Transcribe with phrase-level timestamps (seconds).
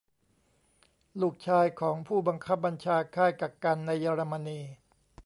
[1.21, 4.59] ลูกชายของผู้บังคับบัญชาค่ายกักกันในเยอรมนี